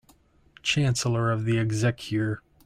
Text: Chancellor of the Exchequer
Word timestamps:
Chancellor 0.63 1.29
of 1.31 1.45
the 1.45 1.59
Exchequer 1.59 2.41